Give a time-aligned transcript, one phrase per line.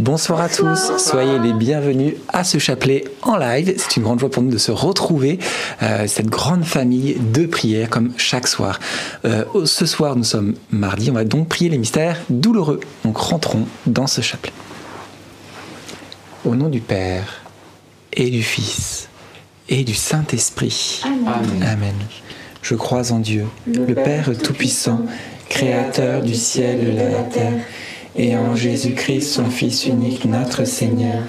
[0.00, 3.74] Bonsoir à tous, soyez les bienvenus à ce chapelet en live.
[3.76, 5.38] C'est une grande joie pour nous de se retrouver,
[5.82, 8.80] euh, cette grande famille de prières comme chaque soir.
[9.26, 12.80] Euh, ce soir, nous sommes mardi, on va donc prier les mystères douloureux.
[13.04, 14.54] Donc rentrons dans ce chapelet.
[16.46, 17.42] Au nom du Père
[18.14, 19.10] et du Fils
[19.68, 21.02] et du Saint-Esprit.
[21.04, 21.62] Amen.
[21.62, 21.94] Amen.
[22.62, 25.02] Je crois en Dieu, le Père Tout-Puissant,
[25.50, 27.52] Créateur du ciel et de la terre
[28.16, 31.22] et en Jésus-Christ, son Fils unique, notre Seigneur,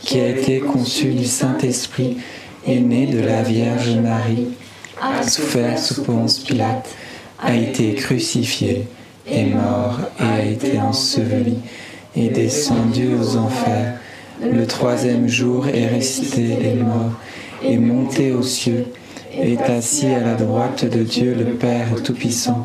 [0.00, 2.18] qui a été conçu du Saint-Esprit
[2.66, 4.48] et né de la Vierge Marie,
[5.00, 6.88] a souffert sous Ponce Pilate,
[7.40, 8.86] a été crucifié,
[9.30, 11.56] est mort et a été enseveli,
[12.16, 13.98] et descendu aux enfers.
[14.40, 17.12] Le troisième jour est ressuscité des morts,
[17.62, 18.86] est monté aux cieux,
[19.32, 22.64] est assis à la droite de Dieu le Père Tout-Puissant,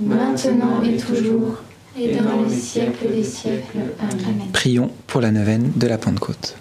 [0.00, 1.56] maintenant et toujours,
[1.98, 3.78] et dans les siècles des siècles.
[4.00, 4.48] Amen.
[4.52, 6.56] Prions pour la neuvaine de la Pentecôte.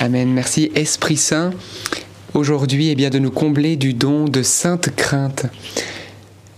[0.00, 0.32] Amen.
[0.32, 1.50] Merci Esprit Saint.
[2.34, 5.46] Aujourd'hui, eh bien, de nous combler du don de sainte crainte.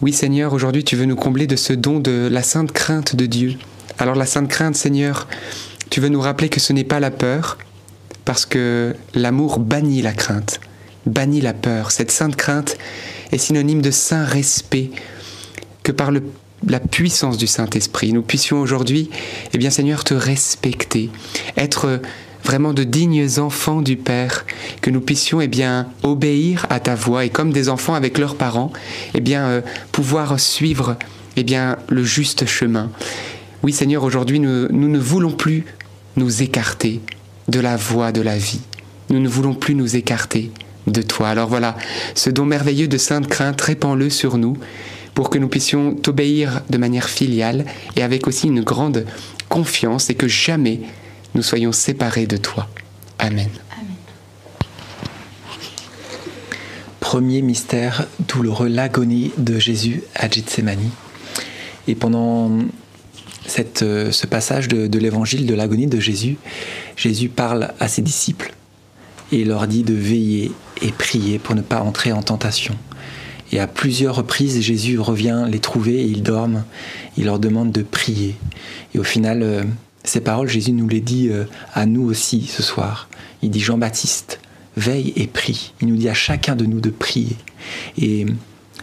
[0.03, 3.27] Oui, Seigneur, aujourd'hui, tu veux nous combler de ce don de la sainte crainte de
[3.27, 3.55] Dieu.
[3.99, 5.29] Alors, la sainte crainte, Seigneur,
[5.91, 7.59] tu veux nous rappeler que ce n'est pas la peur,
[8.25, 10.61] parce que l'amour bannit la crainte,
[11.07, 11.91] bannit la peur.
[11.91, 12.77] Cette sainte crainte
[13.31, 14.91] est synonyme de saint respect,
[15.91, 16.13] que par
[16.69, 19.11] la puissance du Saint-Esprit, nous puissions aujourd'hui,
[19.53, 21.11] eh bien Seigneur, te respecter,
[21.57, 22.01] être
[22.45, 24.47] vraiment de dignes enfants du Père,
[24.83, 28.37] que nous puissions eh bien obéir à ta voix et comme des enfants avec leurs
[28.37, 28.73] parents,
[29.15, 30.97] eh bien euh, pouvoir suivre
[31.37, 32.89] eh bien le juste chemin.
[33.65, 35.65] Oui Seigneur, aujourd'hui nous, ne voulons plus
[36.17, 37.01] nous écarter
[37.49, 38.61] de la voie de la vie.
[39.09, 40.53] Nous ne voulons plus nous écarter
[40.87, 41.31] de toi.
[41.31, 41.77] Alors voilà,
[42.15, 44.57] ce don merveilleux de sainte crainte, répands-le sur nous
[45.15, 47.65] pour que nous puissions t'obéir de manière filiale
[47.97, 49.07] et avec aussi une grande
[49.49, 50.81] confiance et que jamais
[51.35, 52.69] nous soyons séparés de toi.
[53.19, 53.49] Amen.
[57.01, 60.91] Premier mystère douloureux, l'agonie de Jésus à Gethsemane.
[61.89, 62.51] Et pendant
[63.47, 66.37] cette, euh, ce passage de, de l'évangile de l'agonie de Jésus,
[66.97, 68.55] Jésus parle à ses disciples
[69.33, 72.77] et leur dit de veiller et prier pour ne pas entrer en tentation.
[73.53, 76.65] Et à plusieurs reprises, Jésus revient les trouver et ils dorment.
[77.17, 78.37] Il leur demande de prier.
[78.95, 79.65] Et au final, euh,
[80.05, 81.45] ces paroles, Jésus nous les dit euh,
[81.75, 83.09] à nous aussi ce soir.
[83.43, 84.41] Il dit Jean-Baptiste,
[84.77, 85.73] veille et prie.
[85.81, 87.37] Il nous dit à chacun de nous de prier.
[87.99, 88.27] Et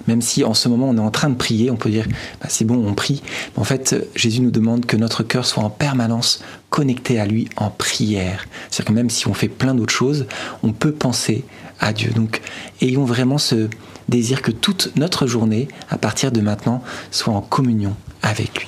[0.07, 2.05] même si en ce moment on est en train de prier, on peut dire
[2.41, 3.21] bah, c'est bon, on prie.
[3.55, 7.47] Mais en fait, Jésus nous demande que notre cœur soit en permanence connecté à lui
[7.55, 8.45] en prière.
[8.69, 10.27] C'est-à-dire que même si on fait plein d'autres choses,
[10.61, 11.45] on peut penser
[11.79, 12.11] à Dieu.
[12.11, 12.41] Donc,
[12.81, 13.69] ayons vraiment ce
[14.09, 16.81] désir que toute notre journée, à partir de maintenant,
[17.11, 18.67] soit en communion avec lui.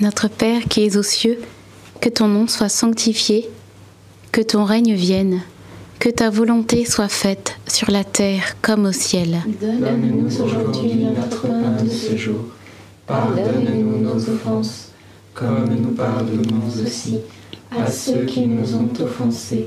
[0.00, 1.38] Notre Père qui es aux cieux,
[2.00, 3.48] que ton nom soit sanctifié,
[4.30, 5.40] que ton règne vienne,
[5.98, 9.42] que ta volonté soit faite sur la terre comme au ciel.
[9.60, 12.40] Donne-nous aujourd'hui notre pain de ce jour.
[13.06, 14.90] Pardonne-nous nos offenses,
[15.32, 17.18] comme nous pardonnons aussi
[17.70, 19.66] à ceux qui nous ont offensés.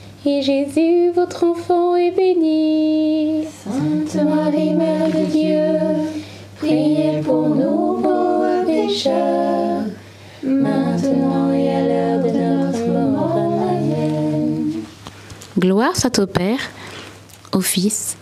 [0.25, 3.45] et Jésus, votre enfant, est béni.
[3.63, 6.05] Sainte Marie, Mère de Dieu,
[6.57, 9.83] priez pour nous pauvres pécheurs,
[10.43, 13.35] maintenant et à l'heure de notre mort.
[13.69, 14.71] Amen.
[15.57, 16.59] Gloire soit au Père,
[17.53, 18.15] au Fils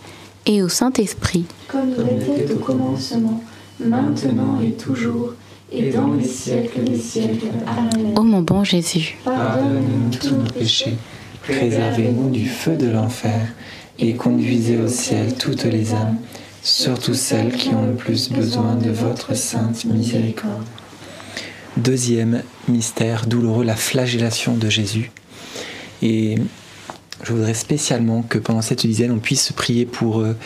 [0.46, 1.44] et au Saint-Esprit.
[1.68, 3.42] Comme il était au commencement,
[3.78, 5.34] maintenant et toujours,
[5.72, 7.48] et dans les siècles des siècles.
[7.66, 8.14] Amen.
[8.16, 10.96] Ô mon bon Jésus, Pardonne-nous tous nos péchés,
[11.50, 13.40] préservez-nous du feu de l'enfer,
[13.98, 16.16] et conduisez au ciel toutes les âmes,
[16.62, 20.64] surtout celles qui ont le plus besoin de votre sainte miséricorde.
[21.76, 25.10] Deuxième mystère douloureux, la flagellation de Jésus.
[26.02, 26.36] Et
[27.22, 30.36] je voudrais spécialement que pendant cette dizaine, on puisse prier pour euh,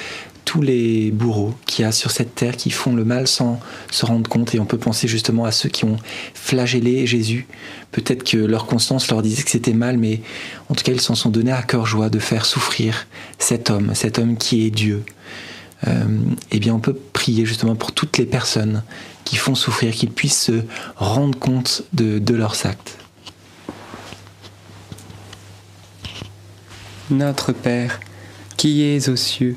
[0.45, 3.61] tous les bourreaux qu'il y a sur cette terre qui font le mal sans
[3.91, 4.55] se rendre compte.
[4.55, 5.97] Et on peut penser justement à ceux qui ont
[6.35, 7.47] flagellé Jésus.
[7.93, 10.21] Peut-être que leur constance leur disait que c'était mal, mais
[10.69, 13.07] en tout cas, ils s'en sont donnés à cœur joie de faire souffrir
[13.39, 15.05] cet homme, cet homme qui est Dieu.
[15.87, 16.05] Euh,
[16.51, 18.83] eh bien, on peut prier justement pour toutes les personnes
[19.25, 20.63] qui font souffrir, qu'ils puissent se
[20.97, 22.99] rendre compte de, de leurs actes.
[27.11, 28.01] Notre Père,
[28.57, 29.57] qui es aux cieux,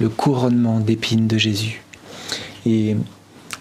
[0.00, 1.82] le couronnement d'épines de Jésus.
[2.66, 2.96] Et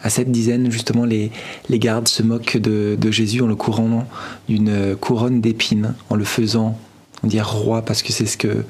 [0.01, 1.31] à cette dizaine, justement, les,
[1.69, 4.07] les gardes se moquent de, de Jésus en le couronnant
[4.47, 6.79] d'une couronne d'épines, en le faisant,
[7.21, 8.63] on dit roi, parce que c'est ce que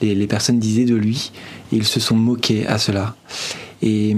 [0.00, 1.32] les, les personnes disaient de lui,
[1.72, 3.16] et ils se sont moqués à cela.
[3.82, 4.16] Et,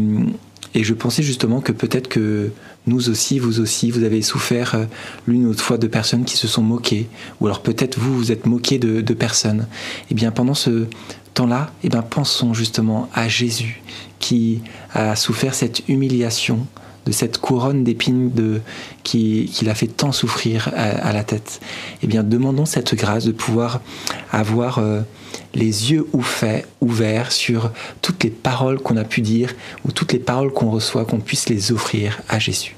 [0.75, 2.53] et je pensais justement que peut-être que
[2.89, 4.85] nous aussi, vous aussi, vous avez souffert euh,
[5.27, 7.09] l'une ou l'autre fois de personnes qui se sont moquées,
[7.41, 9.67] ou alors peut-être vous, vous êtes moqué de, personnes.
[10.11, 10.87] Et bien pendant ce
[11.35, 13.83] temps-là, eh bien pensons justement à Jésus
[14.19, 14.61] qui
[14.95, 16.67] a souffert cette humiliation
[17.07, 18.61] de cette couronne d'épines de,
[19.03, 21.61] qui, qui l'a fait tant souffrir à, la tête.
[22.03, 23.81] Eh bien, demandons cette grâce de pouvoir
[24.31, 25.01] avoir euh,
[25.55, 26.07] les yeux
[26.81, 27.71] ouverts sur
[28.03, 29.55] toutes les paroles qu'on a pu dire
[29.87, 32.78] ou toutes les paroles qu'on reçoit, qu'on puisse les offrir à Jésus.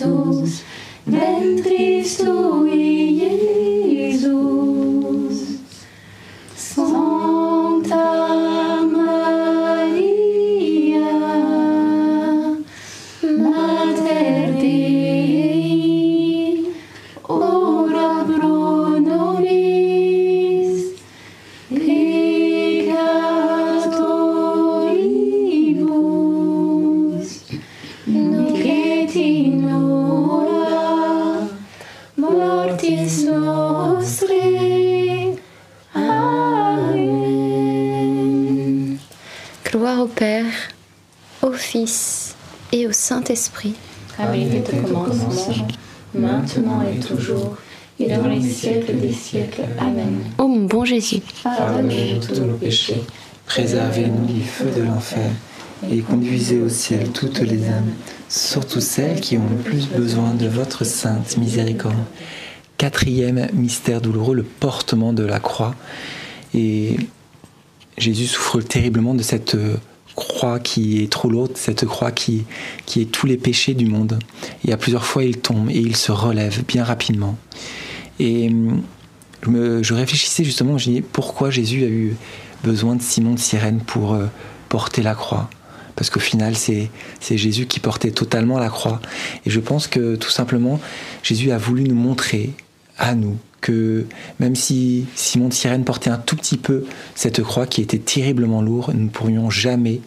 [0.00, 0.62] mot oss.
[1.04, 1.62] Vem
[43.34, 43.74] Saint-Esprit.
[44.16, 45.66] Comme il était au commencement,
[46.14, 47.56] maintenant et toujours,
[47.98, 49.62] et dans les siècles des siècles.
[49.78, 50.20] Amen.
[50.38, 53.02] Ô mon bon Jésus, Pardonne-nous tous nos péchés,
[53.46, 55.30] Préservez-nous du feu de l'enfer
[55.90, 57.92] et conduisez au ciel toutes les âmes,
[58.28, 61.94] surtout celles qui ont le plus besoin de votre sainte miséricorde.
[62.78, 65.74] Quatrième mystère douloureux, le portement de la croix.
[66.54, 66.96] Et
[67.98, 69.76] Jésus souffre terriblement de cette euh,
[70.14, 72.44] croix qui est trop lourde, cette croix qui,
[72.86, 74.18] qui est tous les péchés du monde.
[74.64, 77.36] Et à plusieurs fois, il tombe et il se relève bien rapidement.
[78.20, 78.82] Et hum,
[79.42, 82.16] je, réfléchissais justement, je dis pourquoi Jésus a eu
[82.62, 84.26] besoin de Simon de Cyrène pour euh,
[84.68, 85.50] porter la croix?
[85.96, 86.90] Parce qu'au final, c'est
[87.36, 89.00] Jésus qui portait totalement la croix.
[89.46, 90.80] Et je pense que tout simplement,
[91.22, 92.50] Jésus a voulu nous montrer
[92.98, 94.04] à nous que
[94.40, 98.60] même si Simon de Cyrène portait un tout petit peu cette croix qui était terriblement
[98.60, 100.02] lourde, nous ne pourrions jamais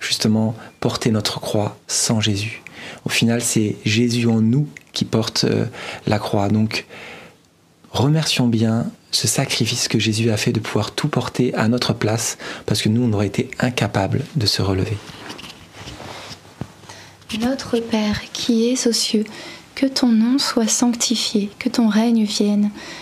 [0.00, 2.62] justement porter notre croix sans Jésus.
[3.04, 5.66] Au final, c'est Jésus en nous qui porte euh,
[6.06, 6.48] la croix.
[6.48, 6.86] Donc,
[7.90, 12.38] remercions bien ce sacrifice que Jésus a fait de pouvoir tout porter à notre place,
[12.64, 14.96] parce que nous, on aurait été incapables de se relever.
[17.38, 19.24] Notre Père qui es aux cieux,
[19.74, 22.70] que ton nom soit sanctifié, que ton règne vienne,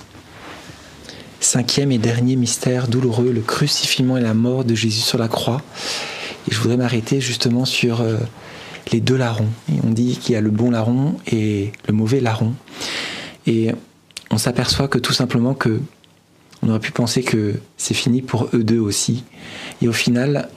[1.53, 5.61] Cinquième et dernier mystère douloureux, le crucifixion et la mort de Jésus sur la croix.
[6.47, 8.15] Et je voudrais m'arrêter justement sur euh,
[8.93, 9.49] les deux larrons.
[9.69, 12.53] Et on dit qu'il y a le bon larron et le mauvais larron.
[13.47, 13.71] Et
[14.29, 15.81] on s'aperçoit que tout simplement que
[16.61, 19.25] on aurait pu penser que c'est fini pour eux deux aussi.
[19.81, 20.47] Et au final,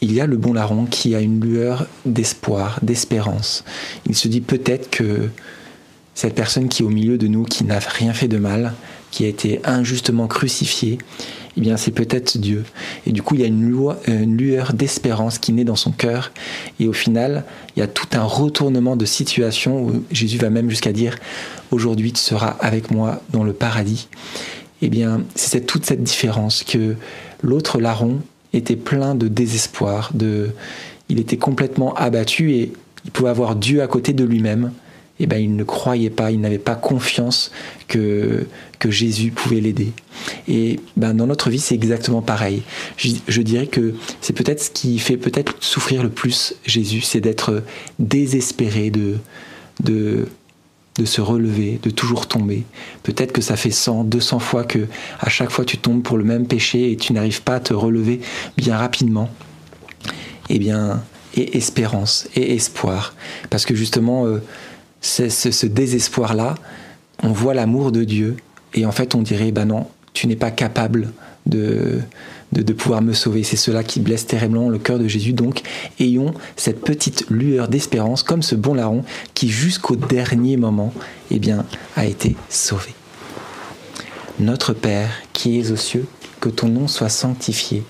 [0.00, 3.64] il y a le bon larron qui a une lueur d'espoir, d'espérance.
[4.04, 5.28] Il se dit peut-être que
[6.16, 8.74] cette personne qui est au milieu de nous, qui n'a rien fait de mal,
[9.10, 10.98] qui a été injustement crucifié,
[11.56, 12.64] eh bien c'est peut-être Dieu.
[13.06, 16.32] Et du coup, il y a euh, une lueur d'espérance qui naît dans son cœur.
[16.78, 17.44] Et au final,
[17.76, 21.16] il y a tout un retournement de situation où Jésus va même jusqu'à dire
[21.70, 24.08] Aujourd'hui, tu seras avec moi dans le paradis.
[24.82, 26.96] Eh bien, c'est toute cette différence que
[27.42, 28.20] l'autre larron
[28.52, 30.50] était plein de désespoir, de,
[31.08, 32.72] il était complètement abattu et
[33.04, 34.72] il pouvait avoir Dieu à côté de lui-même.
[35.20, 37.52] Eh ben, il ne croyait pas, il n'avait pas confiance
[37.88, 38.46] que,
[38.78, 39.92] que Jésus pouvait l'aider.
[40.48, 42.62] Et ben, dans notre vie, c'est exactement pareil.
[42.96, 47.62] Je, dirais que c'est peut-être ce qui fait peut-être souffrir le plus Jésus, c'est d'être
[47.98, 49.18] désespéré, de,
[49.84, 50.26] de,
[50.96, 52.64] de se relever, de toujours tomber.
[53.02, 54.86] Peut-être que ça fait 100, 200 fois que
[55.20, 57.74] à chaque fois tu tombes pour le même péché et tu n'arrives pas à te
[57.74, 58.20] relever
[58.56, 59.28] bien rapidement.
[60.48, 61.02] Eh bien,
[61.34, 63.14] et espérance et espoir.
[63.50, 64.42] Parce que justement, euh,
[65.00, 66.54] ce, ce désespoir-là,
[67.22, 68.36] on voit l'amour de Dieu
[68.74, 71.12] et en fait on dirait, ben non, tu n'es pas capable
[71.46, 72.00] de,
[72.52, 73.42] de, pouvoir me sauver.
[73.42, 75.32] C'est cela qui blesse terriblement le cœur de Jésus.
[75.32, 75.62] Donc,
[75.98, 80.92] ayons cette petite lueur d'espérance, comme ce bon larron qui, jusqu'au dernier moment,
[81.30, 81.64] eh bien,
[81.96, 82.94] a été sauvé.
[84.38, 86.06] Notre Père, qui es aux cieux,
[86.40, 87.82] que ton nom soit sanctifié,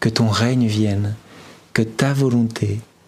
[0.00, 1.14] que ton règne vienne,
[1.72, 2.80] que ta volonté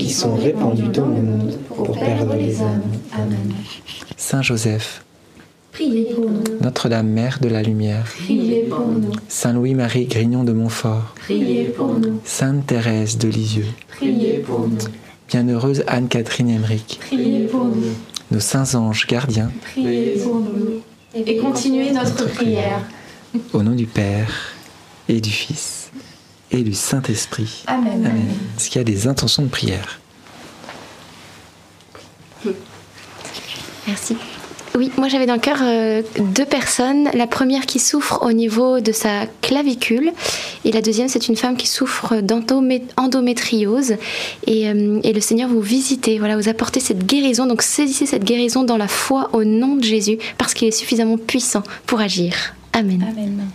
[0.00, 2.82] qui sont répandus dans le monde pour perdre les âmes.
[3.12, 3.52] Amen.
[4.16, 5.04] Saint Joseph,
[5.72, 6.42] Priez pour nous.
[6.62, 9.12] Notre-Dame, Mère de la Lumière, Priez pour nous.
[9.28, 12.18] Saint Louis-Marie Grignon de Montfort, Priez pour nous.
[12.24, 14.78] Sainte Thérèse de Lisieux, Priez pour nous.
[15.28, 17.94] Bienheureuse Anne-Catherine Emmerich, Priez pour nous.
[18.30, 20.80] nos saints anges gardiens, Priez pour nous.
[21.14, 22.80] Et continuez notre prière.
[23.52, 24.54] au nom du Père
[25.08, 25.90] et du Fils
[26.52, 27.64] et du Saint-Esprit.
[27.66, 28.04] Amen.
[28.04, 28.28] Amen.
[28.56, 30.00] Est-ce qu'il y a des intentions de prière?
[33.86, 34.16] Merci.
[34.76, 37.08] Oui, moi j'avais dans le cœur euh, deux personnes.
[37.12, 40.12] La première qui souffre au niveau de sa clavicule
[40.64, 43.96] et la deuxième c'est une femme qui souffre d'endométriose
[44.46, 47.46] et, euh, et le Seigneur vous visitez, voilà, vous apportez cette guérison.
[47.46, 51.18] Donc saisissez cette guérison dans la foi au nom de Jésus parce qu'il est suffisamment
[51.18, 52.54] puissant pour agir.
[52.72, 53.04] Amen.
[53.10, 53.50] Amen.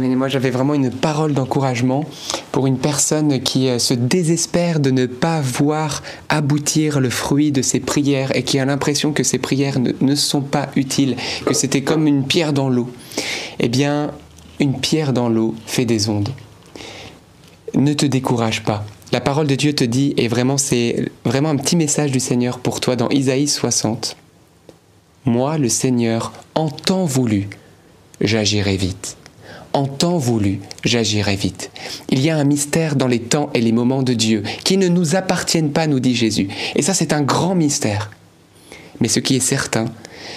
[0.00, 2.04] Moi, j'avais vraiment une parole d'encouragement
[2.50, 7.62] pour une personne qui euh, se désespère de ne pas voir aboutir le fruit de
[7.62, 11.54] ses prières et qui a l'impression que ses prières ne, ne sont pas utiles, que
[11.54, 12.90] c'était comme une pierre dans l'eau.
[13.60, 14.10] Eh bien,
[14.58, 16.30] une pierre dans l'eau fait des ondes.
[17.74, 18.84] Ne te décourage pas.
[19.12, 22.58] La parole de Dieu te dit, et vraiment, c'est vraiment un petit message du Seigneur
[22.58, 24.16] pour toi dans Isaïe 60.
[25.24, 27.48] Moi, le Seigneur, en temps voulu,
[28.20, 29.16] j'agirai vite
[29.74, 31.70] en temps voulu, j'agirai vite.
[32.08, 34.88] Il y a un mystère dans les temps et les moments de Dieu qui ne
[34.88, 36.48] nous appartiennent pas, nous dit Jésus.
[36.76, 38.10] Et ça, c'est un grand mystère.
[39.00, 39.86] Mais ce qui est certain,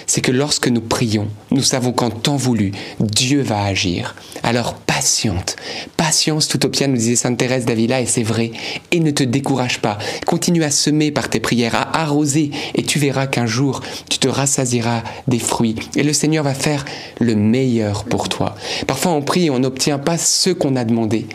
[0.06, 4.16] c'est que lorsque nous prions, nous savons qu'en temps voulu, Dieu va agir.
[4.42, 5.54] Alors patiente,
[5.96, 8.50] patience tout au nous disait Sainte Thérèse d'Avila, et c'est vrai,
[8.90, 9.96] et ne te décourage pas.
[10.26, 13.80] Continue à semer par tes prières, à arroser, et tu verras qu'un jour,
[14.10, 16.84] tu te rassasieras des fruits, et le Seigneur va faire
[17.20, 18.56] le meilleur pour toi.
[18.88, 21.26] Parfois on prie et on n'obtient pas ce qu'on a demandé,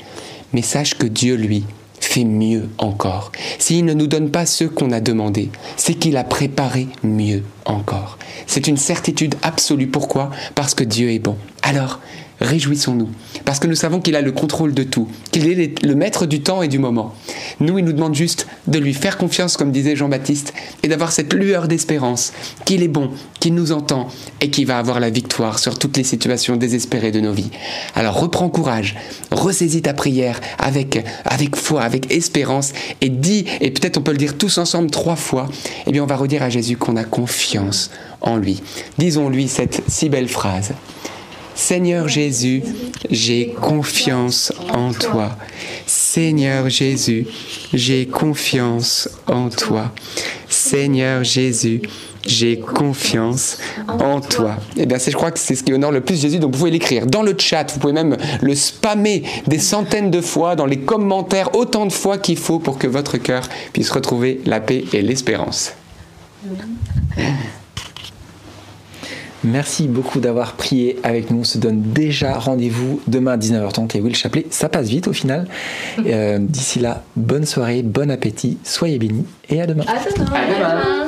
[0.52, 1.64] mais sache que Dieu, lui,
[2.02, 3.32] fait mieux encore.
[3.60, 8.18] S'il ne nous donne pas ce qu'on a demandé, c'est qu'il a préparé mieux encore.
[8.46, 9.88] C'est une certitude absolue.
[9.88, 10.32] Pourquoi?
[10.54, 11.38] Parce que Dieu est bon.
[11.62, 12.02] Alors,
[12.42, 13.10] réjouissons-nous,
[13.46, 16.42] parce que nous savons qu'il a le contrôle de tout, qu'il est le maître du
[16.42, 17.14] temps et du moment.
[17.60, 21.34] Nous, il nous demande juste de lui faire confiance, comme disait Jean-Baptiste, et d'avoir cette
[21.34, 22.34] lueur d'espérance,
[22.66, 24.08] qu'il est bon, qu'il nous entend,
[24.42, 27.52] et qu'il va avoir la victoire sur toutes les situations désespérées de nos vies.
[27.96, 28.96] Alors reprends courage,
[29.32, 34.18] ressaisis ta prière avec, avec foi, avec espérance, et dis, et peut-être on peut le
[34.18, 35.50] dire tous ensemble trois fois,
[35.86, 37.92] eh bien on va redire à Jésus qu'on a confiance
[38.22, 38.62] en lui.
[38.98, 40.74] Disons-lui cette si belle phrase.
[41.56, 42.64] Seigneur Jésus,
[43.10, 45.38] j'ai confiance en toi.
[45.86, 47.28] Seigneur Jésus,
[47.74, 49.92] j'ai confiance en toi.
[50.50, 51.82] Seigneur Jésus,
[52.26, 54.58] j'ai confiance en toi.
[54.78, 56.72] Eh bien, je crois que c'est ce qui honore le plus Jésus, donc vous pouvez
[56.72, 60.80] l'écrire dans le chat, vous pouvez même le spammer des centaines de fois dans les
[60.80, 65.02] commentaires, autant de fois qu'il faut pour que votre cœur puisse retrouver la paix et
[65.02, 65.74] l'espérance.
[69.44, 71.40] Merci beaucoup d'avoir prié avec nous.
[71.40, 74.46] On se donne déjà rendez-vous demain à 19h30 et Will Chapelet.
[74.50, 75.48] Ça passe vite au final.
[76.06, 79.84] Euh, D'ici là, bonne soirée, bon appétit, soyez bénis et à demain.
[79.88, 80.32] À demain.
[80.34, 81.08] À demain.